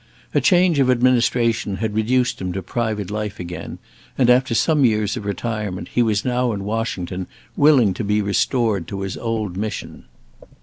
A 0.33 0.41
change 0.41 0.79
of 0.79 0.89
administration 0.89 1.75
had 1.75 1.93
reduced 1.93 2.41
him 2.41 2.51
to 2.53 2.63
private 2.63 3.11
life 3.11 3.39
again, 3.39 3.77
and 4.17 4.31
after 4.31 4.55
some 4.55 4.83
years 4.83 5.15
of 5.15 5.25
retirement 5.25 5.89
he 5.89 6.01
was 6.01 6.25
now 6.25 6.53
in 6.53 6.63
Washington, 6.63 7.27
willing 7.55 7.93
to 7.93 8.03
be 8.03 8.19
restored 8.19 8.87
to 8.87 9.01
his 9.01 9.15
old 9.15 9.57
mission. 9.57 10.05